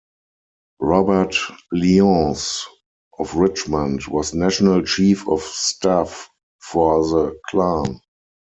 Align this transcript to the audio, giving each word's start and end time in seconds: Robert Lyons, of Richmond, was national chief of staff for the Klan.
Robert 0.79 1.35
Lyons, 1.71 2.65
of 3.19 3.35
Richmond, 3.35 4.07
was 4.07 4.33
national 4.33 4.81
chief 4.81 5.27
of 5.27 5.43
staff 5.43 6.27
for 6.59 7.05
the 7.07 7.39
Klan. 7.47 8.01